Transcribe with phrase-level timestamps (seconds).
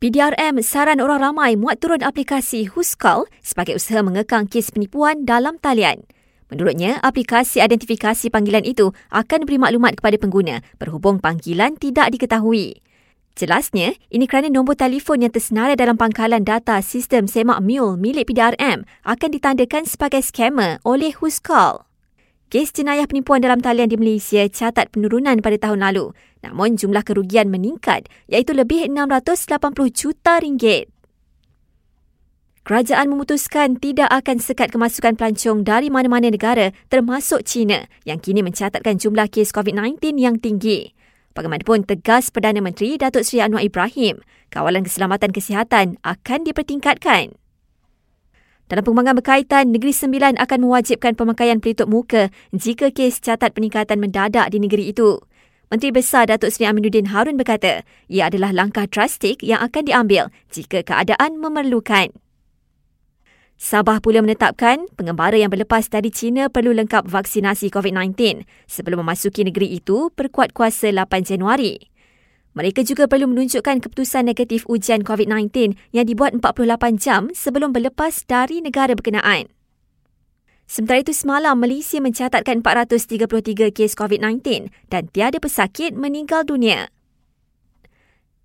[0.00, 6.08] PDRM saran orang ramai muat turun aplikasi Huskal sebagai usaha mengekang kes penipuan dalam talian.
[6.48, 12.80] Menurutnya, aplikasi identifikasi panggilan itu akan beri maklumat kepada pengguna berhubung panggilan tidak diketahui.
[13.36, 18.88] Jelasnya, ini kerana nombor telefon yang tersenarai dalam pangkalan data sistem semak mule milik PDRM
[19.04, 21.89] akan ditandakan sebagai scammer oleh Huskal.
[22.50, 26.10] Kes jenayah penipuan dalam talian di Malaysia catat penurunan pada tahun lalu.
[26.42, 30.90] Namun jumlah kerugian meningkat iaitu lebih 680 juta ringgit.
[32.66, 38.98] Kerajaan memutuskan tidak akan sekat kemasukan pelancong dari mana-mana negara termasuk China yang kini mencatatkan
[38.98, 40.90] jumlah kes COVID-19 yang tinggi.
[41.38, 44.18] Bagaimanapun tegas Perdana Menteri Datuk Seri Anwar Ibrahim,
[44.50, 47.38] kawalan keselamatan kesihatan akan dipertingkatkan.
[48.70, 54.46] Dalam perkembangan berkaitan, Negeri Sembilan akan mewajibkan pemakaian pelitup muka jika kes catat peningkatan mendadak
[54.46, 55.18] di negeri itu.
[55.74, 60.86] Menteri Besar Datuk Seri Aminuddin Harun berkata, ia adalah langkah drastik yang akan diambil jika
[60.86, 62.14] keadaan memerlukan.
[63.58, 69.82] Sabah pula menetapkan pengembara yang berlepas dari China perlu lengkap vaksinasi COVID-19 sebelum memasuki negeri
[69.82, 71.89] itu berkuat kuasa 8 Januari.
[72.50, 78.58] Mereka juga perlu menunjukkan keputusan negatif ujian COVID-19 yang dibuat 48 jam sebelum berlepas dari
[78.58, 79.46] negara berkenaan.
[80.70, 86.90] Sementara itu semalam, Malaysia mencatatkan 433 kes COVID-19 dan tiada pesakit meninggal dunia.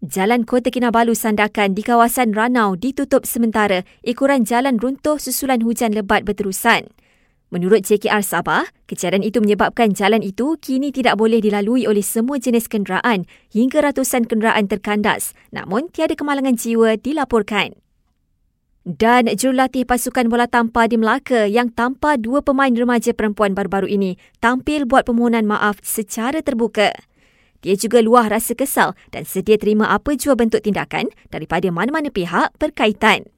[0.00, 6.24] Jalan Kota Kinabalu Sandakan di kawasan Ranau ditutup sementara ikuran jalan runtuh susulan hujan lebat
[6.24, 6.88] berterusan.
[7.50, 12.70] Menurut JKR Sabah, kejadian itu menyebabkan jalan itu kini tidak boleh dilalui oleh semua jenis
[12.70, 17.74] kenderaan hingga ratusan kenderaan terkandas namun tiada kemalangan jiwa dilaporkan.
[18.86, 24.14] Dan jurulatih pasukan bola tampar di Melaka yang tanpa dua pemain remaja perempuan baru-baru ini
[24.38, 26.94] tampil buat permohonan maaf secara terbuka.
[27.66, 32.56] Dia juga luah rasa kesal dan sedia terima apa jua bentuk tindakan daripada mana-mana pihak
[32.56, 33.28] berkaitan.